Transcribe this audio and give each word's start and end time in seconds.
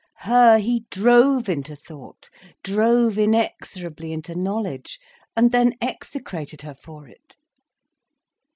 Her 0.21 0.57
he 0.57 0.87
drove 0.89 1.47
into 1.47 1.75
thought, 1.75 2.31
drove 2.63 3.19
inexorably 3.19 4.11
into 4.13 4.33
knowledge—and 4.33 5.51
then 5.51 5.75
execrated 5.79 6.63
her 6.63 6.73
for 6.73 7.07
it. 7.07 7.35